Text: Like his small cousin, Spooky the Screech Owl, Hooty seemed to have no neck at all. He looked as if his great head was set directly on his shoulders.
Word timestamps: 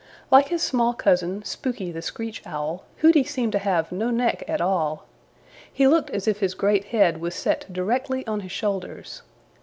Like 0.31 0.47
his 0.47 0.63
small 0.63 0.95
cousin, 0.95 1.43
Spooky 1.45 1.91
the 1.91 2.01
Screech 2.01 2.41
Owl, 2.43 2.83
Hooty 3.01 3.23
seemed 3.23 3.51
to 3.51 3.59
have 3.59 3.91
no 3.91 4.09
neck 4.09 4.43
at 4.47 4.59
all. 4.59 5.05
He 5.71 5.85
looked 5.85 6.09
as 6.09 6.27
if 6.27 6.39
his 6.39 6.55
great 6.55 6.85
head 6.85 7.21
was 7.21 7.35
set 7.35 7.71
directly 7.71 8.25
on 8.25 8.39
his 8.39 8.51
shoulders. 8.51 9.21